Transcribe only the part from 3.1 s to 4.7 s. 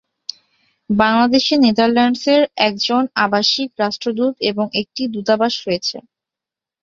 আবাসিক রাষ্ট্রদূত এবং